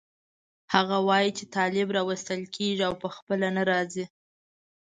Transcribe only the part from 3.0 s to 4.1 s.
په خپله نه راځي.